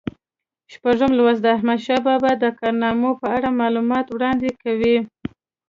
شپږم 0.73 1.11
لوست 1.17 1.41
د 1.43 1.47
احمدشاه 1.57 2.01
بابا 2.07 2.31
د 2.43 2.45
کارنامو 2.59 3.11
په 3.21 3.27
اړه 3.35 3.49
معلومات 3.61 4.05
وړاندې 4.09 4.49
کوي. 4.63 4.97